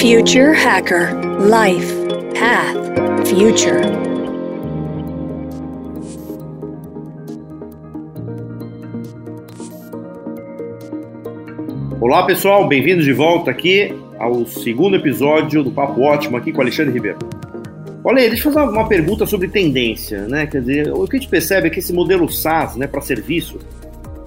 Future 0.00 0.54
Hacker 0.54 1.10
Life 1.40 1.92
Path 2.38 3.26
Future. 3.26 3.82
Olá 12.00 12.24
pessoal, 12.24 12.68
bem-vindos 12.68 13.04
de 13.04 13.12
volta 13.12 13.50
aqui 13.50 13.92
ao 14.20 14.46
segundo 14.46 14.94
episódio 14.94 15.64
do 15.64 15.72
Papo 15.72 16.00
Ótimo 16.02 16.36
aqui 16.36 16.52
com 16.52 16.60
Alexandre 16.60 16.92
Ribeiro. 16.92 17.18
Olha 18.04 18.22
aí, 18.22 18.28
deixa 18.28 18.48
eu 18.48 18.52
fazer 18.52 18.70
uma 18.70 18.86
pergunta 18.86 19.26
sobre 19.26 19.48
tendência, 19.48 20.28
né? 20.28 20.46
Quer 20.46 20.60
dizer, 20.60 20.92
o 20.92 21.08
que 21.08 21.16
a 21.16 21.18
gente 21.18 21.28
percebe 21.28 21.66
é 21.66 21.70
que 21.70 21.80
esse 21.80 21.92
modelo 21.92 22.28
SaaS, 22.28 22.76
né, 22.76 22.86
para 22.86 23.00
serviço, 23.00 23.58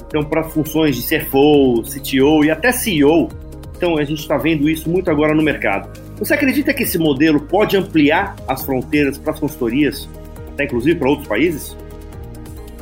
então 0.10 0.22
para 0.22 0.44
funções 0.44 0.98
de 0.98 1.04
CFO, 1.04 1.82
CTO 1.84 2.44
e 2.44 2.52
até 2.52 2.74
CEO, 2.74 3.30
então 3.82 3.98
a 3.98 4.04
gente 4.04 4.20
está 4.20 4.38
vendo 4.38 4.70
isso 4.70 4.88
muito 4.88 5.10
agora 5.10 5.34
no 5.34 5.42
mercado. 5.42 5.90
Você 6.20 6.36
acredita 6.36 6.72
que 6.72 6.84
esse 6.84 7.00
modelo 7.00 7.40
pode 7.40 7.76
ampliar 7.76 8.36
as 8.48 8.64
fronteiras 8.64 9.18
para 9.18 9.34
as 9.34 9.40
consultorias, 9.40 10.08
até 10.54 10.66
inclusive 10.66 11.00
para 11.00 11.10
outros 11.10 11.28
países? 11.28 11.76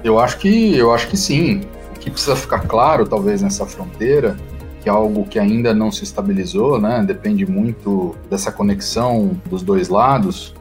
Eu 0.04 0.20
acho 0.20 0.38
que 0.40 0.76
eu 0.76 0.94
acho 0.94 1.08
que 1.08 1.16
sim. 1.16 1.62
O 1.96 2.00
que 2.00 2.12
precisa 2.12 2.36
ficar 2.36 2.68
claro, 2.68 3.08
talvez 3.08 3.42
nessa 3.42 3.66
fronteira, 3.66 4.36
que 4.82 4.90
é 4.90 4.92
algo 4.92 5.26
que 5.26 5.40
ainda 5.40 5.74
não 5.74 5.90
se 5.90 6.04
estabilizou, 6.04 6.82
né? 6.82 7.02
Depende 7.08 7.50
muito 7.50 8.14
dessa 8.30 8.52
conexão 8.52 9.40
dos 9.50 9.64
dois 9.64 9.88
lados. 9.88 10.54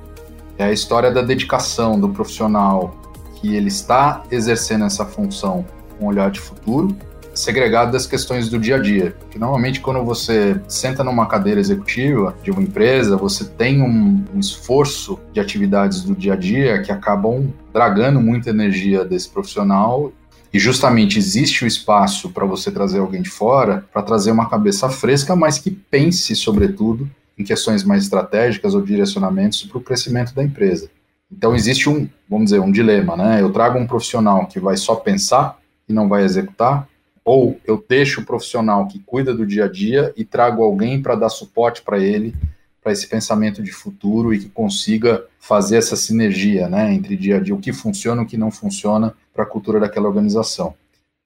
É 0.56 0.66
a 0.66 0.72
história 0.72 1.10
da 1.10 1.20
dedicação 1.20 1.98
do 1.98 2.10
profissional 2.10 2.96
que 3.40 3.56
ele 3.56 3.68
está 3.68 4.22
exercendo 4.30 4.84
essa 4.84 5.04
função 5.04 5.66
com 5.98 6.04
um 6.04 6.08
olhar 6.08 6.30
de 6.30 6.38
futuro 6.38 6.96
segregado 7.34 7.92
das 7.92 8.06
questões 8.06 8.48
do 8.48 8.58
dia 8.58 8.76
a 8.76 8.78
dia. 8.78 9.14
Que 9.30 9.38
normalmente 9.38 9.80
quando 9.80 10.04
você 10.04 10.60
senta 10.68 11.04
numa 11.04 11.26
cadeira 11.26 11.60
executiva 11.60 12.36
de 12.42 12.50
uma 12.50 12.62
empresa, 12.62 13.16
você 13.16 13.44
tem 13.44 13.82
um, 13.82 14.24
um 14.34 14.40
esforço 14.40 15.18
de 15.32 15.40
atividades 15.40 16.02
do 16.02 16.14
dia 16.14 16.34
a 16.34 16.36
dia 16.36 16.82
que 16.82 16.92
acabam 16.92 17.52
dragando 17.72 18.20
muita 18.20 18.50
energia 18.50 19.04
desse 19.04 19.28
profissional 19.28 20.12
e 20.52 20.58
justamente 20.58 21.18
existe 21.18 21.64
o 21.64 21.66
espaço 21.66 22.30
para 22.30 22.46
você 22.46 22.70
trazer 22.70 23.00
alguém 23.00 23.20
de 23.20 23.28
fora, 23.28 23.84
para 23.92 24.02
trazer 24.02 24.30
uma 24.30 24.48
cabeça 24.48 24.88
fresca, 24.88 25.36
mas 25.36 25.58
que 25.58 25.70
pense, 25.70 26.34
sobretudo, 26.34 27.08
em 27.38 27.44
questões 27.44 27.84
mais 27.84 28.04
estratégicas 28.04 28.74
ou 28.74 28.82
direcionamentos 28.82 29.62
para 29.64 29.78
o 29.78 29.82
crescimento 29.82 30.34
da 30.34 30.42
empresa. 30.42 30.90
Então 31.30 31.54
existe 31.54 31.88
um, 31.88 32.08
vamos 32.28 32.46
dizer, 32.46 32.60
um 32.60 32.72
dilema, 32.72 33.14
né? 33.14 33.42
Eu 33.42 33.52
trago 33.52 33.78
um 33.78 33.86
profissional 33.86 34.46
que 34.46 34.58
vai 34.58 34.76
só 34.76 34.94
pensar 34.94 35.58
e 35.86 35.92
não 35.92 36.08
vai 36.08 36.24
executar, 36.24 36.87
ou 37.28 37.60
eu 37.66 37.84
deixo 37.86 38.22
o 38.22 38.24
profissional 38.24 38.88
que 38.88 39.00
cuida 39.00 39.34
do 39.34 39.44
dia 39.44 39.66
a 39.66 39.68
dia 39.68 40.14
e 40.16 40.24
trago 40.24 40.62
alguém 40.62 41.02
para 41.02 41.14
dar 41.14 41.28
suporte 41.28 41.82
para 41.82 41.98
ele, 41.98 42.34
para 42.82 42.90
esse 42.90 43.06
pensamento 43.06 43.62
de 43.62 43.70
futuro 43.70 44.32
e 44.32 44.38
que 44.38 44.48
consiga 44.48 45.22
fazer 45.38 45.76
essa 45.76 45.94
sinergia 45.94 46.70
né, 46.70 46.90
entre 46.94 47.18
dia 47.18 47.36
a 47.36 47.38
dia, 47.38 47.54
o 47.54 47.60
que 47.60 47.70
funciona 47.70 48.22
e 48.22 48.24
o 48.24 48.26
que 48.26 48.38
não 48.38 48.50
funciona 48.50 49.14
para 49.34 49.42
a 49.42 49.46
cultura 49.46 49.78
daquela 49.78 50.08
organização. 50.08 50.74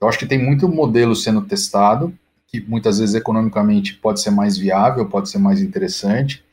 Eu 0.01 0.09
acho 0.09 0.19
que 0.19 0.27
tem 0.27 0.45
muito 0.45 0.69
modelo 0.69 1.15
sendo 1.15 1.41
testado, 1.43 2.13
que 2.49 2.61
muitas 2.61 2.99
vezes 2.99 3.15
economicamente 3.15 3.95
pode 3.95 4.21
ser 4.21 4.33
mais 4.33 4.59
viável, 4.59 5.07
pode 5.07 5.31
ser 5.31 5.39
mais 5.39 5.63
interessante, 5.63 6.45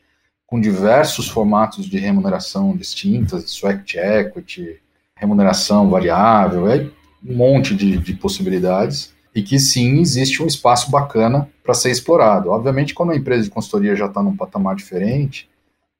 com 0.46 0.60
diversos 0.60 1.28
formatos 1.28 1.86
de 1.86 1.98
remuneração 1.98 2.76
distintas, 2.76 3.50
sweat 3.50 3.98
equity, 3.98 4.76
remuneração 5.16 5.90
variável, 5.90 6.70
é 6.70 6.88
um 7.26 7.34
monte 7.34 7.74
de, 7.74 7.98
de 7.98 8.14
possibilidades 8.14 9.12
e 9.34 9.42
que 9.42 9.58
sim 9.58 10.00
existe 10.00 10.42
um 10.42 10.46
espaço 10.46 10.90
bacana 10.90 11.48
para 11.62 11.74
ser 11.74 11.90
explorado. 11.90 12.50
Obviamente, 12.50 12.94
quando 12.94 13.12
a 13.12 13.16
empresa 13.16 13.44
de 13.44 13.50
consultoria 13.50 13.94
já 13.94 14.06
está 14.06 14.22
num 14.22 14.36
patamar 14.36 14.74
diferente, 14.74 15.48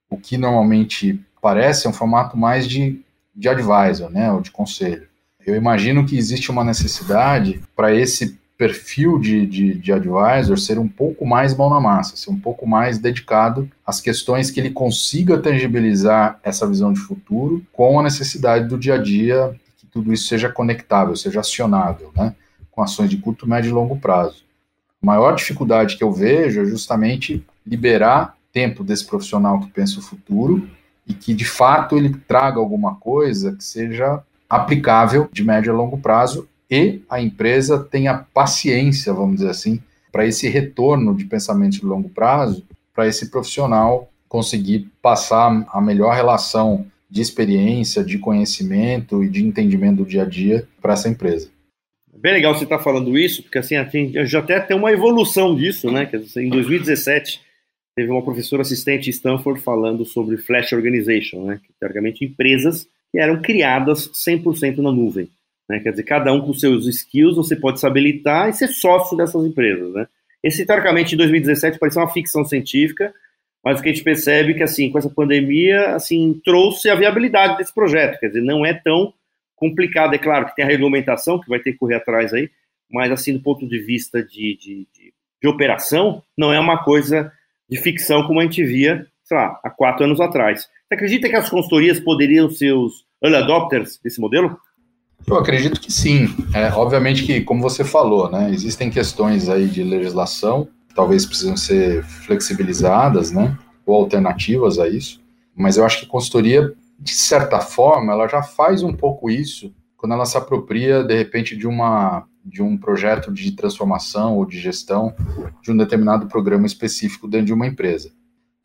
o 0.09 0.17
que 0.17 0.37
normalmente 0.37 1.21
parece 1.41 1.87
é 1.87 1.91
um 1.91 1.93
formato 1.93 2.37
mais 2.37 2.67
de, 2.67 3.01
de 3.35 3.49
advisor, 3.49 4.11
né, 4.11 4.33
ou 4.33 4.41
de 4.41 4.51
conselho. 4.51 5.09
Eu 5.47 5.55
imagino 5.55 6.05
que 6.05 6.19
existe 6.19 6.51
uma 6.51 6.65
necessidade 6.65 7.63
para 7.75 7.95
esse 7.95 8.39
perfil 8.59 9.19
de, 9.19 9.47
de, 9.47 9.75
de 9.75 9.91
advisor 9.91 10.59
ser 10.59 10.79
um 10.79 10.87
pouco 10.87 11.25
mais 11.25 11.57
mão 11.57 11.71
na 11.71 11.81
massa, 11.81 12.15
ser 12.15 12.31
um 12.31 12.39
pouco 12.39 12.67
mais 12.67 12.99
dedicado 12.99 13.71
às 13.87 14.03
questões 14.03 14.51
que 14.51 14.61
ele 14.61 14.71
consiga 14.71 15.39
tangibilizar 15.39 16.39
essa 16.43 16.67
visão 16.67 16.93
de 16.93 17.01
futuro 17.01 17.65
com 17.73 17.99
a 17.99 18.03
necessidade 18.03 18.69
do 18.69 18.77
dia 18.77 18.97
a 18.97 18.99
dia, 18.99 19.59
que 19.79 19.87
tudo 19.87 20.13
isso 20.13 20.27
seja 20.27 20.51
conectável, 20.51 21.17
seja 21.17 21.41
acionável, 21.41 22.13
né? 22.15 22.35
Com 22.81 22.85
ações 22.85 23.11
de 23.11 23.19
curto, 23.19 23.47
médio 23.47 23.69
e 23.69 23.73
longo 23.73 23.95
prazo. 23.97 24.43
A 25.03 25.07
maior 25.07 25.35
dificuldade 25.35 25.99
que 25.99 26.03
eu 26.03 26.11
vejo 26.11 26.63
é 26.63 26.65
justamente 26.65 27.45
liberar 27.67 28.35
tempo 28.51 28.83
desse 28.83 29.05
profissional 29.05 29.61
que 29.61 29.71
pensa 29.71 29.99
o 29.99 30.03
futuro 30.03 30.67
e 31.07 31.13
que 31.13 31.35
de 31.35 31.45
fato 31.45 31.99
ele 31.99 32.17
traga 32.27 32.59
alguma 32.59 32.95
coisa 32.95 33.53
que 33.53 33.63
seja 33.63 34.23
aplicável 34.49 35.29
de 35.31 35.45
médio 35.45 35.71
a 35.71 35.77
longo 35.77 35.99
prazo 35.99 36.49
e 36.71 37.03
a 37.11 37.21
empresa 37.21 37.79
tenha 37.79 38.25
paciência, 38.33 39.13
vamos 39.13 39.37
dizer 39.37 39.51
assim, 39.51 39.83
para 40.11 40.25
esse 40.27 40.49
retorno 40.49 41.15
de 41.15 41.27
pensamento 41.27 41.73
de 41.73 41.85
longo 41.85 42.09
prazo, 42.09 42.65
para 42.95 43.07
esse 43.07 43.31
profissional 43.31 44.09
conseguir 44.27 44.91
passar 45.03 45.67
a 45.71 45.81
melhor 45.83 46.15
relação 46.15 46.87
de 47.11 47.21
experiência, 47.21 48.03
de 48.03 48.19
conhecimento 48.19 49.23
e 49.23 49.29
de 49.29 49.45
entendimento 49.45 49.99
do 49.99 50.07
dia 50.07 50.23
a 50.23 50.27
dia 50.27 50.67
para 50.81 50.95
essa 50.95 51.11
empresa. 51.11 51.51
Bem 52.21 52.35
legal 52.35 52.55
você 52.55 52.65
estar 52.65 52.77
tá 52.77 52.85
falando 52.85 53.17
isso, 53.17 53.43
porque 53.43 53.57
assim, 53.57 53.77
já 54.27 54.41
até 54.41 54.61
tem 54.61 54.77
uma 54.77 54.93
evolução 54.93 55.57
disso, 55.57 55.91
né? 55.91 56.07
Em 56.37 56.51
2017, 56.51 57.41
teve 57.97 58.11
uma 58.11 58.23
professora 58.23 58.61
assistente 58.61 59.09
em 59.09 59.11
Stanford 59.11 59.59
falando 59.63 60.05
sobre 60.05 60.37
Flash 60.37 60.73
Organization, 60.75 61.47
né? 61.47 61.59
Que, 61.65 61.73
teoricamente, 61.81 62.23
empresas 62.23 62.87
que 63.11 63.19
eram 63.19 63.41
criadas 63.41 64.09
100% 64.09 64.79
na 64.79 64.93
nuvem. 64.93 65.31
Né? 65.67 65.81
Quer 65.81 65.93
dizer, 65.93 66.03
cada 66.03 66.31
um 66.31 66.43
com 66.43 66.53
seus 66.53 66.87
skills, 66.87 67.37
você 67.37 67.57
pode 67.57 67.81
se 67.81 67.87
habilitar 67.87 68.51
e 68.51 68.53
ser 68.53 68.69
sócio 68.69 69.17
dessas 69.17 69.43
empresas, 69.43 69.91
né? 69.95 70.07
Esse, 70.43 70.67
teoricamente, 70.67 71.15
em 71.15 71.19
2017, 71.19 71.79
parecia 71.79 72.03
uma 72.03 72.13
ficção 72.13 72.45
científica, 72.45 73.15
mas 73.65 73.79
o 73.79 73.83
que 73.83 73.89
a 73.89 73.93
gente 73.93 74.05
percebe 74.05 74.53
é 74.53 74.55
que, 74.57 74.63
assim, 74.63 74.91
com 74.91 74.99
essa 74.99 75.09
pandemia, 75.09 75.95
assim, 75.95 76.39
trouxe 76.45 76.91
a 76.91 76.95
viabilidade 76.95 77.57
desse 77.57 77.75
projeto. 77.75 78.21
Quer 78.21 78.29
dizer, 78.29 78.43
não 78.43 78.65
é 78.67 78.75
tão 78.75 79.15
complicado. 79.61 80.15
É 80.15 80.19
claro 80.19 80.47
que 80.47 80.57
tem 80.57 80.65
a 80.65 80.69
regulamentação 80.69 81.39
que 81.39 81.49
vai 81.49 81.61
ter 81.61 81.73
que 81.73 81.79
correr 81.79 81.97
atrás 81.97 82.33
aí, 82.33 82.51
mas 82.91 83.13
assim, 83.13 83.35
do 83.35 83.43
ponto 83.43 83.69
de 83.69 83.79
vista 83.79 84.25
de, 84.25 84.57
de, 84.59 84.89
de, 84.93 85.15
de 85.43 85.49
operação, 85.49 86.23
não 86.37 86.53
é 86.53 86.59
uma 86.59 86.83
coisa 86.83 87.31
de 87.69 87.79
ficção 87.79 88.27
como 88.27 88.41
a 88.41 88.43
gente 88.43 88.65
via, 88.65 89.07
sei 89.23 89.37
lá, 89.37 89.61
há 89.63 89.71
quatro 89.71 90.05
anos 90.05 90.21
atrás. 90.21 90.63
Você 90.89 90.95
acredita 90.95 91.29
que 91.29 91.37
as 91.37 91.49
consultorias 91.49 92.01
poderiam 92.01 92.51
ser 92.51 92.73
os 92.73 93.05
early 93.23 93.37
adopters 93.37 94.01
desse 94.03 94.21
modelo? 94.21 94.59
Eu 95.29 95.37
acredito 95.37 95.81
que 95.81 95.93
sim. 95.93 96.35
É, 96.55 96.73
obviamente 96.73 97.25
que, 97.25 97.43
como 97.43 97.61
você 97.61 97.85
falou, 97.85 98.31
né, 98.31 98.51
existem 98.51 98.91
questões 98.91 99.49
aí 99.49 99.69
de 99.69 99.85
legislação, 99.85 100.67
talvez 100.95 101.27
precisam 101.27 101.57
ser 101.57 102.03
flexibilizadas, 102.03 103.31
né, 103.31 103.57
ou 103.87 103.95
alternativas 103.95 104.79
a 104.79 104.89
isso. 104.89 105.23
Mas 105.55 105.77
eu 105.77 105.85
acho 105.85 106.01
que 106.01 106.07
consultoria 106.07 106.73
de 107.01 107.15
certa 107.15 107.61
forma, 107.61 108.13
ela 108.13 108.29
já 108.29 108.43
faz 108.43 108.83
um 108.83 108.93
pouco 108.93 109.31
isso 109.31 109.75
quando 109.97 110.13
ela 110.13 110.27
se 110.27 110.37
apropria, 110.37 111.03
de 111.03 111.17
repente, 111.17 111.57
de 111.57 111.67
uma 111.67 112.27
de 112.43 112.63
um 112.63 112.77
projeto 112.77 113.31
de 113.31 113.53
transformação 113.53 114.37
ou 114.37 114.47
de 114.47 114.59
gestão 114.59 115.15
de 115.63 115.71
um 115.71 115.77
determinado 115.77 116.27
programa 116.27 116.67
específico 116.67 117.29
dentro 117.29 117.47
de 117.47 117.53
uma 117.53 117.67
empresa. 117.67 118.11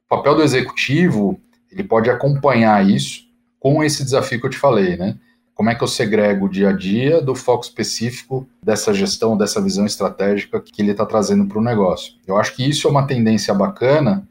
O 0.06 0.16
papel 0.16 0.36
do 0.36 0.44
executivo, 0.44 1.40
ele 1.70 1.84
pode 1.84 2.10
acompanhar 2.10 2.88
isso 2.88 3.26
com 3.60 3.84
esse 3.84 4.04
desafio 4.04 4.40
que 4.40 4.46
eu 4.46 4.50
te 4.50 4.58
falei, 4.58 4.96
né? 4.96 5.18
Como 5.54 5.70
é 5.70 5.76
que 5.76 5.84
eu 5.84 5.88
segrego 5.88 6.46
o 6.46 6.50
dia 6.50 6.70
a 6.70 6.74
dia 6.74 7.22
do 7.22 7.36
foco 7.36 7.66
específico 7.66 8.48
dessa 8.64 8.94
gestão, 8.94 9.38
dessa 9.38 9.62
visão 9.62 9.86
estratégica 9.86 10.62
que 10.62 10.82
ele 10.82 10.92
está 10.92 11.06
trazendo 11.06 11.46
para 11.46 11.60
o 11.60 11.64
negócio? 11.64 12.14
Eu 12.26 12.38
acho 12.38 12.56
que 12.56 12.68
isso 12.68 12.88
é 12.88 12.92
uma 12.92 13.08
tendência 13.08 13.54
bacana 13.54 14.28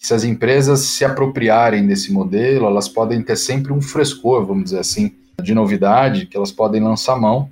se 0.00 0.14
as 0.14 0.24
empresas 0.24 0.80
se 0.80 1.04
apropriarem 1.04 1.86
desse 1.86 2.10
modelo, 2.10 2.64
elas 2.64 2.88
podem 2.88 3.22
ter 3.22 3.36
sempre 3.36 3.70
um 3.70 3.82
frescor, 3.82 4.46
vamos 4.46 4.64
dizer 4.64 4.78
assim, 4.78 5.12
de 5.42 5.54
novidade 5.54 6.24
que 6.24 6.36
elas 6.38 6.50
podem 6.50 6.82
lançar 6.82 7.20
mão, 7.20 7.50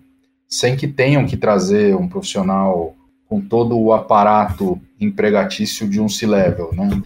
sem 0.48 0.74
que 0.74 0.88
tenham 0.88 1.26
que 1.26 1.36
trazer 1.36 1.94
um 1.94 2.08
profissional 2.08 2.96
com 3.28 3.38
todo 3.38 3.78
o 3.78 3.92
aparato 3.92 4.80
empregatício 4.98 5.86
de 5.86 6.00
um 6.00 6.08
C-level, 6.08 6.70
né? 6.72 7.02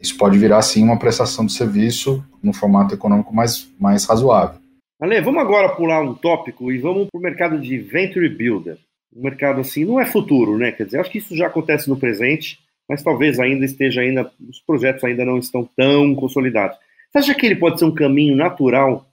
Isso 0.00 0.16
pode 0.16 0.38
virar, 0.38 0.62
sim, 0.62 0.84
uma 0.84 0.98
prestação 0.98 1.44
de 1.44 1.52
serviço 1.52 2.24
no 2.40 2.52
formato 2.52 2.94
econômico 2.94 3.34
mais, 3.34 3.68
mais 3.80 4.04
razoável. 4.04 4.60
Ale, 5.00 5.20
vamos 5.20 5.42
agora 5.42 5.74
pular 5.74 6.00
um 6.00 6.14
tópico 6.14 6.70
e 6.70 6.78
vamos 6.78 7.08
para 7.10 7.18
o 7.18 7.22
mercado 7.22 7.58
de 7.58 7.76
Venture 7.78 8.28
Builder. 8.28 8.78
O 9.12 9.20
mercado, 9.20 9.60
assim, 9.60 9.84
não 9.84 9.98
é 9.98 10.06
futuro, 10.06 10.56
né? 10.56 10.70
Quer 10.70 10.84
dizer, 10.84 11.00
acho 11.00 11.10
que 11.10 11.18
isso 11.18 11.36
já 11.36 11.48
acontece 11.48 11.88
no 11.88 11.96
presente, 11.96 12.60
mas 12.88 13.02
talvez 13.02 13.38
ainda 13.40 13.64
esteja 13.64 14.00
ainda, 14.00 14.30
os 14.48 14.60
projetos 14.60 15.02
ainda 15.04 15.24
não 15.24 15.38
estão 15.38 15.68
tão 15.76 16.14
consolidados. 16.14 16.76
Você 17.10 17.18
acha 17.18 17.34
que 17.34 17.46
ele 17.46 17.56
pode 17.56 17.78
ser 17.78 17.84
um 17.84 17.94
caminho 17.94 18.36
natural 18.36 19.08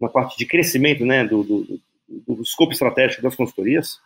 na 0.00 0.08
parte 0.08 0.36
de 0.36 0.46
crescimento, 0.46 1.04
né, 1.04 1.24
do, 1.24 1.42
do, 1.42 1.80
do 2.26 2.42
escopo 2.42 2.72
estratégico 2.72 3.22
das 3.22 3.34
consultorias? 3.34 3.98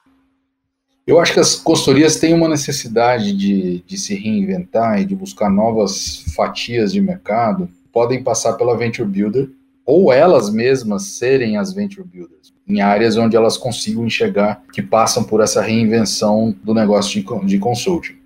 Eu 1.06 1.18
acho 1.18 1.34
que 1.34 1.40
as 1.40 1.56
consultorias 1.56 2.20
têm 2.20 2.32
uma 2.32 2.48
necessidade 2.48 3.32
de, 3.32 3.80
de 3.80 3.98
se 3.98 4.14
reinventar 4.14 5.00
e 5.00 5.04
de 5.04 5.16
buscar 5.16 5.50
novas 5.50 6.24
fatias 6.36 6.92
de 6.92 7.00
mercado, 7.00 7.68
podem 7.92 8.22
passar 8.22 8.52
pela 8.52 8.76
Venture 8.76 9.08
Builder, 9.08 9.50
ou 9.84 10.12
elas 10.12 10.50
mesmas 10.50 11.02
serem 11.04 11.56
as 11.56 11.72
Venture 11.72 12.06
Builders, 12.06 12.54
em 12.68 12.80
áreas 12.80 13.16
onde 13.16 13.36
elas 13.36 13.56
consigam 13.56 14.06
enxergar 14.06 14.62
que 14.72 14.80
passam 14.80 15.24
por 15.24 15.40
essa 15.40 15.60
reinvenção 15.60 16.54
do 16.62 16.72
negócio 16.72 17.20
de, 17.20 17.46
de 17.46 17.58
consulting. 17.58 18.19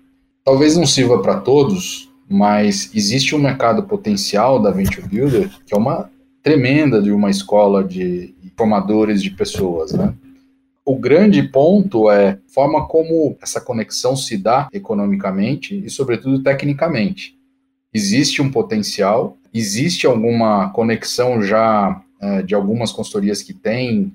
Talvez 0.45 0.77
não 0.77 0.85
sirva 0.85 1.23
para 1.23 1.39
todos, 1.39 2.07
mas 2.29 2.91
existe 2.93 3.35
um 3.35 3.39
mercado 3.39 3.81
potencial 3.81 4.61
da 4.61 4.69
Venture 4.69 5.07
Builder 5.07 5.49
que 5.65 5.73
é 5.73 5.77
uma 5.77 6.11
tremenda 6.43 7.01
de 7.01 7.11
uma 7.11 7.31
escola 7.31 7.83
de 7.83 8.35
formadores 8.55 9.23
de 9.23 9.31
pessoas, 9.31 9.91
né? 9.93 10.13
O 10.85 10.95
grande 10.95 11.41
ponto 11.41 12.11
é 12.11 12.37
forma 12.45 12.87
como 12.87 13.35
essa 13.41 13.59
conexão 13.59 14.15
se 14.15 14.37
dá 14.37 14.69
economicamente 14.71 15.83
e, 15.83 15.89
sobretudo, 15.89 16.43
tecnicamente. 16.43 17.35
Existe 17.91 18.39
um 18.39 18.51
potencial, 18.51 19.35
existe 19.51 20.05
alguma 20.05 20.69
conexão 20.69 21.41
já 21.41 22.03
é, 22.21 22.43
de 22.43 22.53
algumas 22.53 22.91
consultorias 22.91 23.41
que 23.41 23.51
têm 23.51 24.13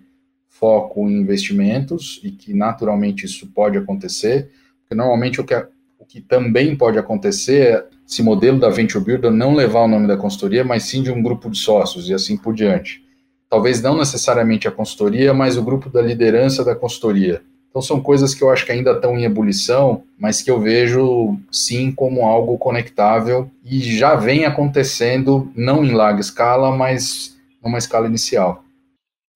foco 0.49 1.09
em 1.09 1.21
investimentos 1.21 2.21
e 2.23 2.31
que 2.31 2.55
naturalmente 2.55 3.26
isso 3.26 3.49
pode 3.49 3.76
acontecer, 3.76 4.50
porque 4.83 4.94
normalmente 4.94 5.41
o 5.41 5.44
que, 5.44 5.67
que 6.11 6.21
também 6.21 6.75
pode 6.75 6.99
acontecer 6.99 7.85
esse 8.05 8.21
modelo 8.21 8.59
da 8.59 8.69
Venture 8.69 9.03
Builder 9.03 9.31
não 9.31 9.55
levar 9.55 9.83
o 9.83 9.89
nome 9.89 10.09
da 10.09 10.17
consultoria, 10.17 10.65
mas 10.65 10.83
sim 10.83 11.05
de 11.05 11.11
um 11.12 11.23
grupo 11.23 11.49
de 11.49 11.59
sócios 11.59 12.09
e 12.09 12.15
assim 12.15 12.37
por 12.37 12.53
diante. 12.53 13.01
Talvez 13.49 13.81
não 13.81 13.97
necessariamente 13.97 14.67
a 14.67 14.73
consultoria, 14.73 15.33
mas 15.33 15.57
o 15.57 15.62
grupo 15.62 15.89
da 15.89 16.03
liderança 16.03 16.65
da 16.65 16.75
consultoria. 16.75 17.43
Então 17.69 17.81
são 17.81 18.01
coisas 18.01 18.35
que 18.35 18.43
eu 18.43 18.51
acho 18.51 18.67
que 18.67 18.73
ainda 18.73 18.91
estão 18.91 19.17
em 19.17 19.23
ebulição, 19.23 20.03
mas 20.19 20.43
que 20.43 20.51
eu 20.51 20.59
vejo 20.59 21.39
sim 21.53 21.93
como 21.93 22.23
algo 22.23 22.59
conectável 22.59 23.49
e 23.65 23.79
já 23.79 24.17
vem 24.17 24.45
acontecendo, 24.45 25.49
não 25.55 25.85
em 25.85 25.93
larga 25.93 26.21
escala, 26.21 26.77
mas 26.77 27.39
numa 27.62 27.79
escala 27.79 28.09
inicial. 28.09 28.65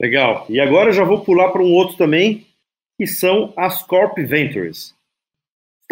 Legal. 0.03 0.45
E 0.49 0.59
agora 0.59 0.89
eu 0.89 0.93
já 0.93 1.05
vou 1.05 1.21
pular 1.21 1.51
para 1.51 1.63
um 1.63 1.73
outro 1.73 1.97
também, 1.97 2.45
que 2.99 3.07
são 3.07 3.53
as 3.57 3.81
Corp 3.85 4.19
Ventures 4.19 4.93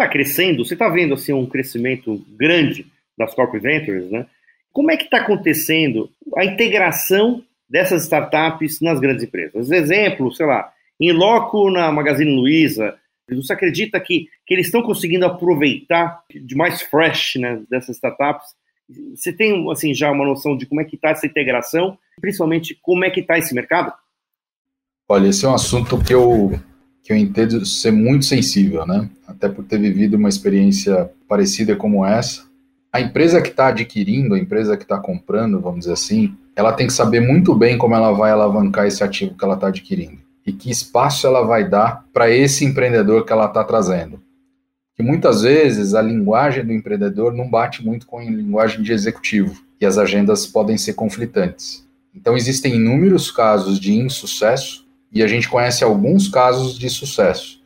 está 0.02 0.08
crescendo, 0.08 0.64
você 0.64 0.74
está 0.74 0.88
vendo 0.88 1.14
assim 1.14 1.32
um 1.32 1.46
crescimento 1.46 2.24
grande 2.36 2.86
das 3.16 3.34
corp 3.34 3.54
ventures, 3.54 4.10
né? 4.10 4.26
Como 4.72 4.90
é 4.90 4.96
que 4.96 5.04
está 5.04 5.18
acontecendo 5.18 6.10
a 6.36 6.44
integração 6.44 7.44
dessas 7.68 8.04
startups 8.04 8.80
nas 8.80 8.98
grandes 8.98 9.22
empresas? 9.22 9.70
Exemplo, 9.70 10.32
sei 10.32 10.46
lá, 10.46 10.72
em 10.98 11.12
loco 11.12 11.70
na 11.70 11.92
Magazine 11.92 12.34
Luiza, 12.34 12.96
você 13.28 13.52
acredita 13.52 14.00
que, 14.00 14.28
que 14.46 14.54
eles 14.54 14.66
estão 14.66 14.82
conseguindo 14.82 15.24
aproveitar 15.24 16.22
de 16.30 16.54
mais 16.56 16.82
fresh 16.82 17.36
né, 17.36 17.62
dessas 17.70 17.96
startups? 17.96 18.46
Você 19.14 19.32
tem 19.32 19.70
assim 19.70 19.94
já 19.94 20.10
uma 20.10 20.24
noção 20.24 20.56
de 20.56 20.66
como 20.66 20.80
é 20.80 20.84
que 20.84 20.96
está 20.96 21.10
essa 21.10 21.26
integração, 21.26 21.96
principalmente 22.20 22.78
como 22.82 23.04
é 23.04 23.10
que 23.10 23.20
está 23.20 23.38
esse 23.38 23.54
mercado? 23.54 23.92
Olha, 25.08 25.28
esse 25.28 25.44
é 25.44 25.48
um 25.48 25.54
assunto 25.54 26.02
que 26.02 26.12
eu 26.12 26.58
que 27.02 27.12
eu 27.12 27.16
entendo 27.16 27.64
ser 27.66 27.90
muito 27.90 28.24
sensível, 28.24 28.86
né? 28.86 29.08
Até 29.26 29.48
por 29.48 29.64
ter 29.64 29.78
vivido 29.78 30.16
uma 30.16 30.28
experiência 30.28 31.10
parecida 31.28 31.74
como 31.74 32.06
essa. 32.06 32.44
A 32.92 33.00
empresa 33.00 33.40
que 33.40 33.48
está 33.48 33.68
adquirindo, 33.68 34.34
a 34.34 34.38
empresa 34.38 34.76
que 34.76 34.84
está 34.84 34.98
comprando, 34.98 35.60
vamos 35.60 35.80
dizer 35.80 35.94
assim, 35.94 36.34
ela 36.54 36.72
tem 36.72 36.86
que 36.86 36.92
saber 36.92 37.20
muito 37.20 37.54
bem 37.54 37.76
como 37.78 37.94
ela 37.94 38.12
vai 38.12 38.30
alavancar 38.30 38.86
esse 38.86 39.02
ativo 39.02 39.34
que 39.36 39.44
ela 39.44 39.54
está 39.54 39.68
adquirindo 39.68 40.18
e 40.46 40.52
que 40.52 40.70
espaço 40.70 41.26
ela 41.26 41.42
vai 41.44 41.68
dar 41.68 42.04
para 42.12 42.30
esse 42.30 42.64
empreendedor 42.64 43.24
que 43.24 43.32
ela 43.32 43.46
está 43.46 43.64
trazendo. 43.64 44.20
Que 44.94 45.02
muitas 45.02 45.42
vezes 45.42 45.94
a 45.94 46.02
linguagem 46.02 46.64
do 46.64 46.72
empreendedor 46.72 47.32
não 47.32 47.48
bate 47.48 47.84
muito 47.84 48.06
com 48.06 48.18
a 48.18 48.24
linguagem 48.24 48.82
de 48.82 48.92
executivo 48.92 49.62
e 49.80 49.86
as 49.86 49.98
agendas 49.98 50.46
podem 50.46 50.76
ser 50.76 50.94
conflitantes. 50.94 51.86
Então 52.14 52.36
existem 52.36 52.74
inúmeros 52.74 53.30
casos 53.30 53.80
de 53.80 53.94
insucesso 53.94 54.81
e 55.12 55.22
a 55.22 55.26
gente 55.26 55.48
conhece 55.48 55.84
alguns 55.84 56.28
casos 56.28 56.78
de 56.78 56.88
sucesso. 56.88 57.60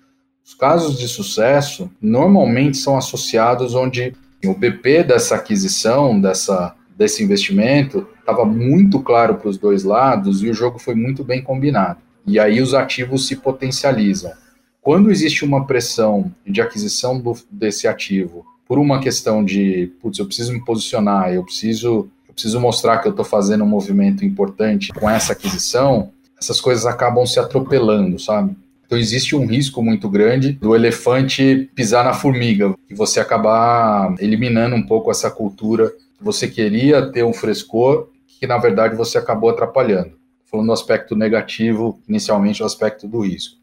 Os 0.44 0.54
casos 0.54 0.98
de 0.98 1.08
sucesso 1.08 1.90
normalmente 2.00 2.76
são 2.76 2.96
associados 2.96 3.75
onde 3.75 4.14
o 4.44 4.54
BP 4.54 5.04
dessa 5.04 5.37
aquisição, 5.37 6.20
dessa, 6.20 6.75
desse 6.96 7.22
investimento, 7.22 8.06
estava 8.20 8.44
muito 8.44 9.00
claro 9.00 9.37
para 9.37 9.48
os 9.48 9.58
dois 9.58 9.84
lados 9.84 10.43
e 10.43 10.48
o 10.48 10.54
jogo 10.54 10.78
foi 10.78 10.94
muito 10.94 11.25
bem 11.25 11.43
combinado. 11.43 11.98
E 12.26 12.38
aí 12.38 12.60
os 12.60 12.75
ativos 12.75 13.26
se 13.26 13.37
potencializam. 13.37 14.32
Quando 14.81 15.10
existe 15.10 15.44
uma 15.44 15.66
pressão 15.66 16.32
de 16.46 16.60
aquisição 16.60 17.19
do, 17.20 17.37
desse 17.50 17.88
ativo 17.88 18.44
por 18.69 18.78
uma 18.78 19.00
questão 19.00 19.44
de, 19.44 19.93
putz, 20.00 20.19
eu 20.19 20.26
preciso 20.26 20.52
me 20.52 20.64
posicionar, 20.64 21.32
eu 21.32 21.44
preciso, 21.44 22.08
eu 22.28 22.34
preciso 22.34 22.60
mostrar 22.60 22.98
que 22.98 23.08
eu 23.08 23.10
estou 23.10 23.25
fazendo 23.25 23.64
um 23.64 23.69
movimento 23.69 24.25
importante 24.25 24.93
com 24.93 25.08
essa 25.08 25.32
aquisição, 25.32 26.12
essas 26.38 26.61
coisas 26.61 26.87
acabam 26.87 27.27
se 27.27 27.38
atropelando, 27.38 28.19
sabe? 28.19 28.56
Então 28.87 28.97
existe 28.97 29.35
um 29.35 29.47
risco 29.47 29.83
muito 29.83 30.09
grande 30.09 30.53
do 30.53 30.75
elefante 30.75 31.69
pisar 31.75 32.05
na 32.05 32.12
formiga 32.12 32.75
e 32.88 32.94
você 32.94 33.19
acabar 33.19 34.15
eliminando 34.21 34.77
um 34.77 34.83
pouco 34.87 35.11
essa 35.11 35.31
cultura 35.31 35.91
que 36.17 36.23
você 36.23 36.47
queria 36.47 37.11
ter 37.11 37.25
um 37.25 37.33
frescor 37.33 38.09
que 38.38 38.47
na 38.47 38.59
verdade 38.59 38.94
você 38.94 39.19
acabou 39.19 39.50
atrapalhando. 39.50 40.12
Falando 40.49 40.69
do 40.69 40.73
aspecto 40.73 41.17
negativo, 41.17 42.00
inicialmente 42.09 42.62
o 42.62 42.67
aspecto 42.67 43.09
do 43.09 43.21
risco. 43.21 43.56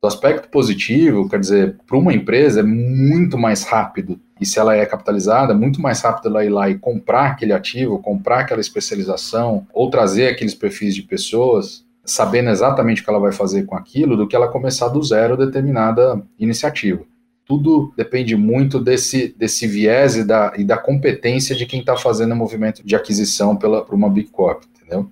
Do 0.00 0.06
aspecto 0.06 0.48
positivo, 0.48 1.28
quer 1.28 1.40
dizer, 1.40 1.76
para 1.84 1.98
uma 1.98 2.14
empresa 2.14 2.60
é 2.60 2.62
muito 2.62 3.36
mais 3.36 3.64
rápido, 3.64 4.20
e 4.40 4.46
se 4.46 4.60
ela 4.60 4.76
é 4.76 4.86
capitalizada, 4.86 5.52
muito 5.52 5.80
mais 5.80 6.00
rápido 6.00 6.28
ela 6.28 6.44
ir 6.44 6.50
lá 6.50 6.70
e 6.70 6.78
comprar 6.78 7.32
aquele 7.32 7.52
ativo, 7.52 7.98
comprar 7.98 8.40
aquela 8.40 8.60
especialização, 8.60 9.66
ou 9.72 9.90
trazer 9.90 10.28
aqueles 10.28 10.54
perfis 10.54 10.94
de 10.94 11.02
pessoas 11.02 11.84
sabendo 12.08 12.50
exatamente 12.50 13.00
o 13.00 13.04
que 13.04 13.10
ela 13.10 13.20
vai 13.20 13.32
fazer 13.32 13.64
com 13.64 13.76
aquilo, 13.76 14.16
do 14.16 14.26
que 14.26 14.34
ela 14.34 14.48
começar 14.48 14.88
do 14.88 15.02
zero 15.02 15.36
determinada 15.36 16.20
iniciativa. 16.38 17.02
Tudo 17.44 17.92
depende 17.96 18.36
muito 18.36 18.80
desse, 18.80 19.34
desse 19.36 19.66
viés 19.66 20.16
e 20.16 20.24
da, 20.24 20.52
e 20.56 20.64
da 20.64 20.76
competência 20.76 21.54
de 21.54 21.64
quem 21.64 21.80
está 21.80 21.96
fazendo 21.96 22.32
o 22.32 22.36
movimento 22.36 22.84
de 22.84 22.96
aquisição 22.96 23.56
pela, 23.56 23.84
por 23.84 23.94
uma 23.94 24.10
Big 24.10 24.28
Corp, 24.30 24.64
entendeu? 24.64 25.08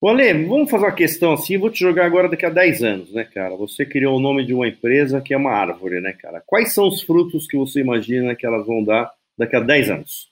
Ô 0.00 0.08
Ale, 0.08 0.44
vamos 0.44 0.70
fazer 0.70 0.84
uma 0.84 0.92
questão 0.92 1.32
assim, 1.32 1.56
vou 1.56 1.70
te 1.70 1.80
jogar 1.80 2.04
agora 2.04 2.28
daqui 2.28 2.44
a 2.44 2.50
10 2.50 2.82
anos, 2.82 3.12
né, 3.12 3.24
cara? 3.24 3.56
Você 3.56 3.84
criou 3.84 4.16
o 4.16 4.20
nome 4.20 4.44
de 4.44 4.52
uma 4.52 4.68
empresa 4.68 5.20
que 5.20 5.32
é 5.32 5.36
uma 5.36 5.52
árvore, 5.52 6.00
né, 6.00 6.12
cara? 6.12 6.42
Quais 6.46 6.74
são 6.74 6.86
os 6.86 7.02
frutos 7.02 7.46
que 7.46 7.56
você 7.56 7.80
imagina 7.80 8.36
que 8.36 8.46
elas 8.46 8.66
vão 8.66 8.84
dar 8.84 9.10
daqui 9.38 9.56
a 9.56 9.60
10 9.60 9.90
anos? 9.90 10.28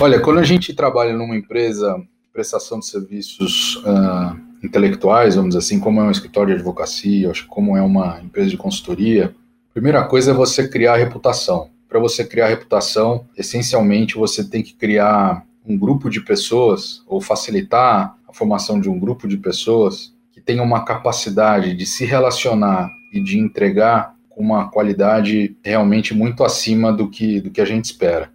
Olha, 0.00 0.20
quando 0.20 0.38
a 0.38 0.44
gente 0.44 0.74
trabalha 0.74 1.12
numa 1.14 1.36
empresa 1.36 2.00
prestação 2.36 2.78
de 2.78 2.86
serviços 2.86 3.76
uh, 3.76 4.38
intelectuais, 4.62 5.36
vamos 5.36 5.54
dizer 5.54 5.60
assim, 5.60 5.80
como 5.80 6.02
é 6.02 6.04
um 6.04 6.10
escritório 6.10 6.50
de 6.50 6.60
advocacia, 6.60 7.32
como 7.48 7.74
é 7.74 7.80
uma 7.80 8.20
empresa 8.22 8.50
de 8.50 8.58
consultoria, 8.58 9.34
primeira 9.72 10.04
coisa 10.04 10.32
é 10.32 10.34
você 10.34 10.68
criar 10.68 10.96
reputação. 10.96 11.70
Para 11.88 11.98
você 11.98 12.24
criar 12.24 12.48
reputação, 12.48 13.24
essencialmente 13.38 14.16
você 14.16 14.44
tem 14.44 14.62
que 14.62 14.74
criar 14.74 15.46
um 15.66 15.78
grupo 15.78 16.10
de 16.10 16.20
pessoas 16.20 17.02
ou 17.06 17.22
facilitar 17.22 18.14
a 18.28 18.32
formação 18.34 18.78
de 18.78 18.90
um 18.90 18.98
grupo 18.98 19.26
de 19.26 19.38
pessoas 19.38 20.14
que 20.30 20.40
tenham 20.40 20.64
uma 20.64 20.84
capacidade 20.84 21.74
de 21.74 21.86
se 21.86 22.04
relacionar 22.04 22.90
e 23.14 23.20
de 23.20 23.38
entregar 23.38 24.14
com 24.28 24.42
uma 24.42 24.70
qualidade 24.70 25.56
realmente 25.64 26.12
muito 26.12 26.44
acima 26.44 26.92
do 26.92 27.08
que, 27.08 27.40
do 27.40 27.50
que 27.50 27.62
a 27.62 27.64
gente 27.64 27.86
espera. 27.86 28.30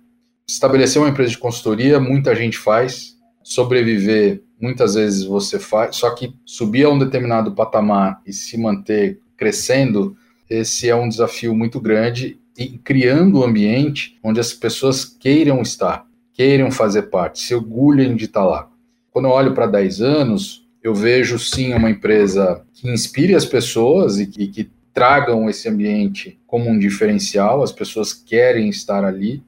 Estabelecer 0.50 1.00
uma 1.00 1.10
empresa 1.10 1.30
de 1.30 1.38
consultoria, 1.38 2.00
muita 2.00 2.36
gente 2.36 2.58
faz, 2.58 3.21
sobreviver, 3.52 4.42
muitas 4.60 4.96
vezes 4.96 5.26
você 5.26 5.60
faz, 5.60 5.98
só 5.98 6.12
que 6.16 6.34
subir 6.46 6.86
a 6.86 6.90
um 6.90 6.98
determinado 6.98 7.54
patamar 7.54 8.22
e 8.26 8.32
se 8.32 8.58
manter 8.58 9.20
crescendo, 9.36 10.16
esse 10.50 10.88
é 10.88 10.96
um 10.96 11.10
desafio 11.10 11.54
muito 11.54 11.80
grande 11.80 12.40
e 12.58 12.78
criando 12.78 13.40
um 13.40 13.44
ambiente 13.44 14.18
onde 14.24 14.40
as 14.40 14.54
pessoas 14.54 15.04
queiram 15.04 15.62
estar, 15.62 16.06
queiram 16.32 16.72
fazer 16.72 17.04
parte, 17.04 17.40
se 17.40 17.54
orgulhem 17.54 18.16
de 18.16 18.26
estar 18.26 18.46
lá. 18.46 18.70
Quando 19.10 19.26
eu 19.26 19.32
olho 19.32 19.54
para 19.54 19.68
10 19.68 20.02
anos, 20.02 20.66
eu 20.82 20.96
vejo 20.96 21.38
sim 21.38 21.74
uma 21.74 21.90
empresa 21.90 22.64
que 22.74 22.90
inspire 22.90 23.36
as 23.36 23.46
pessoas 23.46 24.18
e 24.18 24.28
que, 24.28 24.48
que 24.48 24.72
tragam 24.94 25.50
esse 25.50 25.68
ambiente 25.68 26.40
como 26.48 26.70
um 26.70 26.80
diferencial, 26.80 27.62
as 27.62 27.74
pessoas 27.74 28.14
querem 28.14 28.70
estar 28.70 29.04
ali 29.04 29.44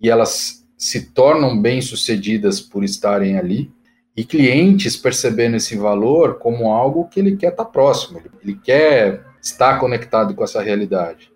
e 0.00 0.08
elas 0.08 0.61
se 0.82 1.12
tornam 1.12 1.56
bem-sucedidas 1.56 2.60
por 2.60 2.82
estarem 2.82 3.38
ali 3.38 3.70
e 4.16 4.24
clientes 4.24 4.96
percebendo 4.96 5.54
esse 5.54 5.76
valor 5.76 6.40
como 6.40 6.72
algo 6.72 7.06
que 7.06 7.20
ele 7.20 7.36
quer 7.36 7.52
estar 7.52 7.66
próximo, 7.66 8.20
ele 8.42 8.56
quer 8.56 9.24
estar 9.40 9.78
conectado 9.78 10.34
com 10.34 10.42
essa 10.42 10.60
realidade. 10.60 11.30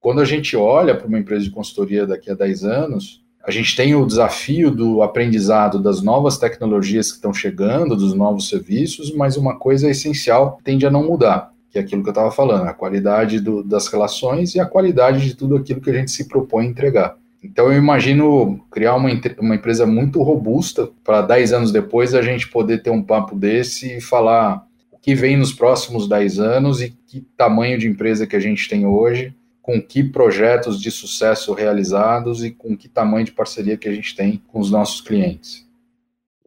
Quando 0.00 0.20
a 0.20 0.24
gente 0.24 0.56
olha 0.56 0.96
para 0.96 1.06
uma 1.06 1.20
empresa 1.20 1.44
de 1.44 1.52
consultoria 1.52 2.04
daqui 2.04 2.32
a 2.32 2.34
10 2.34 2.64
anos, 2.64 3.22
a 3.44 3.52
gente 3.52 3.76
tem 3.76 3.94
o 3.94 4.04
desafio 4.04 4.72
do 4.72 5.04
aprendizado 5.04 5.80
das 5.80 6.02
novas 6.02 6.36
tecnologias 6.36 7.10
que 7.12 7.18
estão 7.18 7.32
chegando, 7.32 7.94
dos 7.94 8.12
novos 8.12 8.48
serviços, 8.48 9.14
mas 9.14 9.36
uma 9.36 9.56
coisa 9.56 9.88
essencial 9.88 10.58
tende 10.64 10.84
a 10.84 10.90
não 10.90 11.06
mudar. 11.06 11.52
que 11.70 11.78
é 11.78 11.82
aquilo 11.82 12.02
que 12.02 12.08
eu 12.08 12.12
estava 12.12 12.32
falando, 12.32 12.66
a 12.66 12.74
qualidade 12.74 13.38
do, 13.38 13.62
das 13.62 13.86
relações 13.86 14.56
e 14.56 14.58
a 14.58 14.66
qualidade 14.66 15.20
de 15.20 15.36
tudo 15.36 15.54
aquilo 15.54 15.80
que 15.80 15.90
a 15.90 15.94
gente 15.94 16.10
se 16.10 16.26
propõe 16.26 16.66
a 16.66 16.68
entregar. 16.68 17.20
Então 17.42 17.72
eu 17.72 17.78
imagino 17.78 18.60
criar 18.70 18.94
uma, 18.94 19.08
uma 19.38 19.54
empresa 19.54 19.86
muito 19.86 20.22
robusta 20.22 20.90
para 21.02 21.22
10 21.22 21.52
anos 21.52 21.72
depois 21.72 22.14
a 22.14 22.20
gente 22.20 22.48
poder 22.48 22.82
ter 22.82 22.90
um 22.90 23.02
papo 23.02 23.34
desse 23.34 23.96
e 23.96 24.00
falar 24.00 24.66
o 24.90 24.98
que 24.98 25.14
vem 25.14 25.36
nos 25.36 25.52
próximos 25.52 26.08
10 26.08 26.38
anos 26.38 26.82
e 26.82 26.90
que 26.90 27.22
tamanho 27.36 27.78
de 27.78 27.88
empresa 27.88 28.26
que 28.26 28.36
a 28.36 28.40
gente 28.40 28.68
tem 28.68 28.84
hoje, 28.84 29.34
com 29.62 29.80
que 29.80 30.04
projetos 30.04 30.80
de 30.80 30.90
sucesso 30.90 31.54
realizados 31.54 32.44
e 32.44 32.50
com 32.50 32.76
que 32.76 32.88
tamanho 32.88 33.24
de 33.24 33.32
parceria 33.32 33.76
que 33.76 33.88
a 33.88 33.92
gente 33.92 34.14
tem 34.14 34.42
com 34.48 34.60
os 34.60 34.70
nossos 34.70 35.00
clientes. 35.00 35.66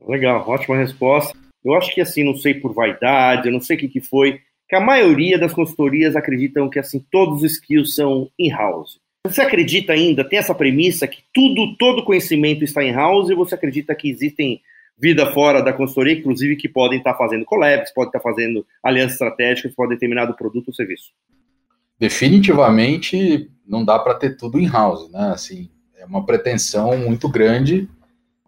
Legal, 0.07 0.47
ótima 0.47 0.77
resposta. 0.77 1.35
Eu 1.63 1.73
acho 1.73 1.93
que 1.93 2.01
assim, 2.01 2.23
não 2.23 2.35
sei 2.35 2.53
por 2.53 2.73
vaidade, 2.73 3.47
eu 3.47 3.53
não 3.53 3.61
sei 3.61 3.77
o 3.77 3.79
que, 3.79 3.87
que 3.87 4.01
foi, 4.01 4.41
que 4.67 4.75
a 4.75 4.81
maioria 4.81 5.39
das 5.39 5.53
consultorias 5.53 6.15
acreditam 6.15 6.69
que 6.69 6.79
assim 6.79 7.03
todos 7.09 7.41
os 7.41 7.53
skills 7.53 7.95
são 7.95 8.29
in-house. 8.37 8.99
Você 9.25 9.41
acredita 9.41 9.93
ainda, 9.93 10.27
tem 10.27 10.37
essa 10.37 10.53
premissa 10.53 11.07
que 11.07 11.23
tudo, 11.33 11.77
todo 11.77 12.03
conhecimento 12.03 12.61
está 12.65 12.83
in-house 12.83 13.29
e 13.29 13.33
você 13.33 13.55
acredita 13.55 13.95
que 13.95 14.09
existem 14.09 14.61
vida 14.97 15.31
fora 15.31 15.61
da 15.61 15.71
consultoria, 15.71 16.19
inclusive 16.19 16.57
que 16.57 16.67
podem 16.67 16.97
estar 16.97 17.13
fazendo 17.13 17.45
collabs, 17.45 17.93
podem 17.93 18.09
estar 18.09 18.19
fazendo 18.19 18.65
alianças 18.83 19.13
estratégicas 19.13 19.73
para 19.73 19.87
determinado 19.87 20.35
produto 20.35 20.67
ou 20.67 20.73
serviço? 20.73 21.13
Definitivamente 21.97 23.49
não 23.65 23.85
dá 23.85 23.97
para 23.97 24.15
ter 24.15 24.35
tudo 24.35 24.59
in-house, 24.59 25.09
né? 25.09 25.31
Assim, 25.33 25.69
é 25.97 26.05
uma 26.05 26.25
pretensão 26.25 26.97
muito 26.97 27.29
grande. 27.29 27.89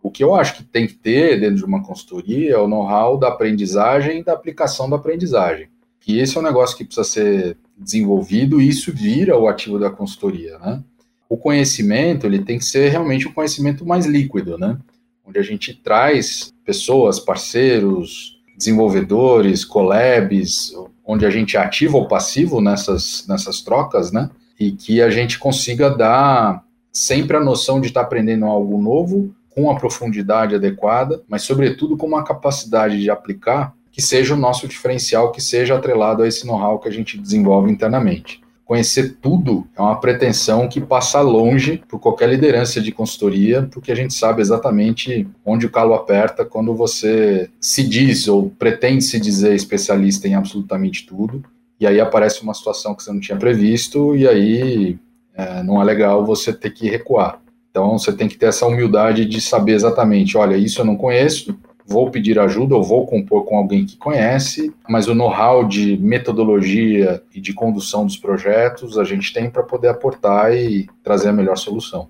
O 0.03 0.12
que 0.12 0.25
eu 0.25 0.36
acho 0.36 0.58
que 0.58 0.63
tem 0.65 0.86
que 0.86 0.96
ter 0.96 1.39
dentro 1.39 1.55
de 1.55 1.65
uma 1.65 1.82
consultoria 1.82 2.55
é 2.55 2.58
o 2.58 2.67
know-how 2.67 3.17
da 3.17 3.29
aprendizagem 3.29 4.20
e 4.20 4.24
da 4.25 4.34
aplicação 4.34 4.89
da 4.89 4.98
aprendizagem. 4.98 5.70
E 6.05 6.20
esse 6.20 6.36
é 6.36 6.39
um 6.41 6.44
negócio 6.44 6.75
que 6.75 6.84
precisa 6.84 7.05
ser 7.05 7.58
desenvolvido 7.77 8.62
e 8.62 8.67
isso 8.67 8.91
vira 8.91 9.38
o 9.38 9.48
ativo 9.48 9.77
da 9.77 9.89
consultoria, 9.89 10.58
né? 10.60 10.84
O 11.27 11.38
conhecimento, 11.38 12.25
ele 12.25 12.39
tem 12.39 12.58
que 12.58 12.65
ser 12.65 12.89
realmente 12.89 13.27
um 13.27 13.34
conhecimento 13.34 13.86
mais 13.86 14.05
líquido, 14.05 14.58
né? 14.58 14.77
Onde 15.25 15.39
a 15.39 15.41
gente 15.41 15.74
traz 15.74 16.53
pessoas, 16.63 17.20
parceiros, 17.20 18.39
desenvolvedores, 18.58 19.65
collabs, 19.65 20.72
onde 21.03 21.25
a 21.25 21.29
gente 21.29 21.58
é 21.58 21.60
ativo 21.60 21.98
ou 21.98 22.08
passivo 22.08 22.62
nessas, 22.62 23.25
nessas 23.27 23.62
trocas, 23.62 24.12
né? 24.12 24.29
E 24.60 24.72
que 24.72 25.01
a 25.01 25.10
gente 25.10 25.38
consiga 25.38 25.89
dar 25.89 26.63
sempre 26.91 27.36
a 27.36 27.44
noção 27.44 27.82
de 27.82 27.88
estar 27.88 28.01
aprendendo 28.01 28.46
algo 28.46 28.82
novo 28.82 29.36
com 29.50 29.70
a 29.70 29.75
profundidade 29.75 30.55
adequada, 30.55 31.22
mas 31.27 31.44
sobretudo 31.44 31.98
com 31.98 32.08
uma 32.08 32.24
capacidade 32.24 33.01
de 33.01 33.10
aplicar 33.10 33.74
que 33.96 34.02
seja 34.02 34.34
o 34.34 34.38
nosso 34.38 34.68
diferencial, 34.68 35.32
que 35.32 35.42
seja 35.42 35.74
atrelado 35.74 36.22
a 36.22 36.28
esse 36.28 36.46
know-how 36.46 36.80
que 36.80 36.90
a 36.90 36.92
gente 36.92 37.18
desenvolve 37.18 37.72
internamente. 37.72 38.42
Conhecer 38.66 39.16
tudo 39.22 39.66
é 39.74 39.82
uma 39.82 40.02
pretensão 40.02 40.68
que 40.68 40.82
passa 40.82 41.22
longe 41.22 41.82
por 41.88 41.98
qualquer 41.98 42.28
liderança 42.28 42.82
de 42.82 42.92
consultoria, 42.92 43.70
porque 43.72 43.94
a 43.94 43.96
gente 43.96 44.14
sabe 44.14 44.42
exatamente 44.42 45.25
onde 45.46 45.66
o 45.66 45.70
calo 45.70 45.94
aperta 45.94 46.44
quando 46.44 46.75
você 46.75 47.50
se 47.62 47.88
diz 47.88 48.28
ou 48.28 48.50
pretende 48.50 49.02
se 49.02 49.18
dizer 49.18 49.56
especialista 49.56 50.28
em 50.28 50.36
absolutamente 50.36 51.06
tudo, 51.06 51.42
e 51.80 51.88
aí 51.88 52.02
aparece 52.02 52.44
uma 52.44 52.54
situação 52.54 52.94
que 52.94 53.02
você 53.02 53.14
não 53.14 53.22
tinha 53.22 53.38
previsto, 53.38 54.14
e 54.14 54.28
aí 54.28 55.00
é, 55.34 55.64
não 55.64 55.82
é 55.82 55.86
legal 55.86 56.25
você 56.25 56.52
ter 56.52 56.72
que 56.72 56.90
recuar. 56.90 57.40
Então 57.72 57.98
você 57.98 58.12
tem 58.12 58.28
que 58.28 58.38
ter 58.38 58.48
essa 58.48 58.68
humildade 58.68 59.25
de 59.25 59.40
saber 59.40 59.72
exatamente, 59.72 60.38
olha, 60.38 60.58
isso 60.58 60.82
eu 60.82 60.86
não 60.86 60.98
conheço, 60.98 61.58
vou 61.86 62.10
pedir 62.10 62.39
ajuda 62.39 62.75
ou 62.75 62.84
vou 62.84 63.06
compor 63.06 63.46
com 63.46 63.58
alguém 63.58 63.86
que 63.86 63.96
conhece, 63.98 64.74
mas 64.89 65.08
o 65.08 65.13
know-how 65.13 65.68
de 65.68 65.96
metodologia 65.98 67.22
e 67.34 67.39
de 67.39 67.54
condução 67.54 68.06
dos 68.06 68.18
projetos 68.18 68.98
a 68.98 69.04
gente 69.04 69.32
tem 69.32 69.50
para 69.50 69.63
poder 69.63 69.89
aportar 69.89 70.54
e 70.54 70.88
trazer 71.04 71.30
a 71.30 71.34
melhor 71.34 71.58
solução. 71.58 72.10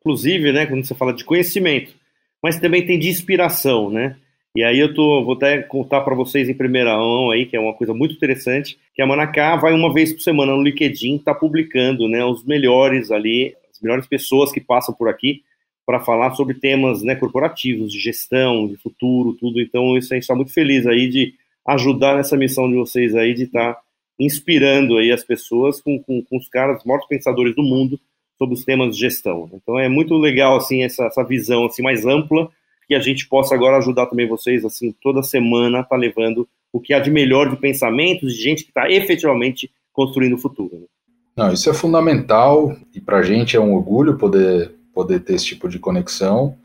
Inclusive, 0.00 0.52
né, 0.52 0.66
quando 0.66 0.84
você 0.84 0.94
fala 0.94 1.12
de 1.12 1.24
conhecimento, 1.24 1.94
mas 2.42 2.58
também 2.58 2.84
tem 2.84 2.98
de 2.98 3.08
inspiração, 3.08 3.90
né? 3.90 4.16
E 4.54 4.64
aí 4.64 4.80
eu 4.80 4.92
tô, 4.92 5.24
vou 5.24 5.34
até 5.34 5.62
contar 5.62 6.00
para 6.00 6.14
vocês 6.14 6.48
em 6.48 6.54
primeira 6.54 6.96
mão 6.96 7.30
aí, 7.30 7.46
que 7.46 7.56
é 7.56 7.60
uma 7.60 7.74
coisa 7.74 7.94
muito 7.94 8.14
interessante, 8.14 8.78
que 8.92 9.00
a 9.00 9.06
Manacá 9.06 9.54
vai 9.56 9.72
uma 9.72 9.92
vez 9.92 10.12
por 10.12 10.20
semana 10.20 10.52
no 10.52 10.62
LinkedIn, 10.62 11.16
está 11.16 11.32
publicando, 11.32 12.08
né, 12.08 12.24
os 12.24 12.44
melhores 12.44 13.10
ali, 13.10 13.54
as 13.70 13.80
melhores 13.80 14.06
pessoas 14.06 14.50
que 14.50 14.60
passam 14.60 14.94
por 14.94 15.08
aqui, 15.08 15.42
para 15.86 16.00
falar 16.00 16.32
sobre 16.34 16.54
temas 16.54 17.02
né, 17.02 17.14
corporativos, 17.14 17.92
de 17.92 17.98
gestão, 17.98 18.68
de 18.68 18.76
futuro, 18.76 19.34
tudo. 19.34 19.60
Então, 19.60 19.96
isso 19.96 20.12
a 20.12 20.16
gente 20.16 20.22
está 20.22 20.34
muito 20.34 20.52
feliz 20.52 20.86
aí 20.86 21.08
de 21.08 21.34
ajudar 21.66 22.16
nessa 22.16 22.36
missão 22.36 22.68
de 22.68 22.76
vocês 22.76 23.14
aí, 23.14 23.34
de 23.34 23.44
estar 23.44 23.74
tá 23.74 23.80
inspirando 24.18 24.98
aí 24.98 25.10
as 25.10 25.24
pessoas 25.24 25.80
com, 25.80 25.98
com, 25.98 26.22
com 26.22 26.36
os 26.36 26.48
caras, 26.48 26.78
os 26.78 26.84
maiores 26.84 27.08
pensadores 27.08 27.54
do 27.54 27.62
mundo 27.62 27.98
sobre 28.38 28.54
os 28.54 28.64
temas 28.64 28.94
de 28.94 29.00
gestão. 29.00 29.50
Então, 29.52 29.78
é 29.78 29.88
muito 29.88 30.16
legal, 30.16 30.56
assim, 30.56 30.82
essa, 30.82 31.04
essa 31.04 31.24
visão 31.24 31.66
assim, 31.66 31.82
mais 31.82 32.06
ampla, 32.06 32.50
que 32.86 32.94
a 32.94 33.00
gente 33.00 33.28
possa 33.28 33.54
agora 33.54 33.76
ajudar 33.78 34.06
também 34.06 34.26
vocês, 34.26 34.64
assim, 34.64 34.92
toda 35.00 35.22
semana 35.22 35.84
tá 35.84 35.96
levando 35.96 36.48
o 36.72 36.80
que 36.80 36.92
há 36.92 37.00
de 37.00 37.10
melhor 37.10 37.48
de 37.48 37.56
pensamentos, 37.56 38.34
de 38.34 38.42
gente 38.42 38.64
que 38.64 38.70
está 38.70 38.90
efetivamente 38.90 39.70
construindo 39.92 40.34
o 40.34 40.38
futuro. 40.38 40.70
Né? 40.72 40.86
Não, 41.36 41.52
isso 41.52 41.70
é 41.70 41.74
fundamental 41.74 42.76
e 42.94 43.00
para 43.00 43.18
a 43.18 43.22
gente 43.22 43.56
é 43.56 43.60
um 43.60 43.74
orgulho 43.74 44.18
poder 44.18 44.72
poder 44.94 45.20
ter 45.20 45.34
esse 45.34 45.46
tipo 45.46 45.68
de 45.68 45.78
conexão. 45.78 46.56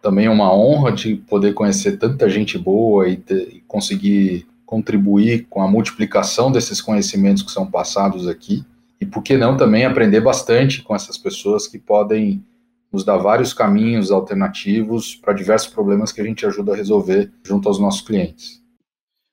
Também 0.00 0.26
é 0.26 0.30
uma 0.30 0.54
honra 0.54 0.92
de 0.92 1.16
poder 1.16 1.54
conhecer 1.54 1.98
tanta 1.98 2.28
gente 2.28 2.56
boa 2.56 3.08
e, 3.08 3.16
ter, 3.16 3.48
e 3.56 3.60
conseguir 3.66 4.46
contribuir 4.64 5.46
com 5.48 5.62
a 5.62 5.68
multiplicação 5.68 6.52
desses 6.52 6.80
conhecimentos 6.80 7.42
que 7.42 7.50
são 7.50 7.70
passados 7.70 8.28
aqui. 8.28 8.64
E 9.00 9.06
por 9.06 9.22
que 9.22 9.36
não 9.36 9.56
também 9.56 9.84
aprender 9.84 10.20
bastante 10.20 10.82
com 10.82 10.94
essas 10.94 11.16
pessoas 11.16 11.66
que 11.66 11.78
podem 11.78 12.44
nos 12.92 13.04
dar 13.04 13.18
vários 13.18 13.52
caminhos 13.52 14.10
alternativos 14.10 15.14
para 15.14 15.34
diversos 15.34 15.72
problemas 15.72 16.10
que 16.10 16.20
a 16.20 16.24
gente 16.24 16.46
ajuda 16.46 16.72
a 16.72 16.76
resolver 16.76 17.30
junto 17.42 17.68
aos 17.68 17.78
nossos 17.78 18.00
clientes. 18.00 18.62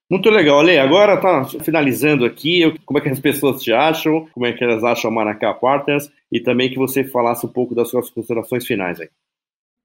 Muito 0.09 0.29
legal, 0.29 0.59
Ale. 0.59 0.77
Agora 0.77 1.17
tá 1.17 1.43
finalizando 1.61 2.23
aqui, 2.25 2.77
como 2.85 2.99
é 2.99 3.01
que 3.01 3.09
as 3.09 3.19
pessoas 3.19 3.61
te 3.61 3.73
acham, 3.73 4.27
como 4.33 4.45
é 4.45 4.53
que 4.53 4.63
elas 4.63 4.81
acham 4.83 5.09
a 5.09 5.13
Maracá 5.13 5.51
Partners 5.53 6.09
e 6.31 6.39
também 6.39 6.69
que 6.69 6.77
você 6.77 7.03
falasse 7.03 7.43
um 7.45 7.49
pouco 7.49 7.73
das 7.73 7.89
suas 7.89 8.07
considerações 8.09 8.67
finais 8.67 9.01
aí. 9.01 9.09